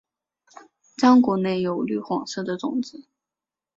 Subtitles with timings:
[0.99, 3.05] 浆果内有绿黄色的种子。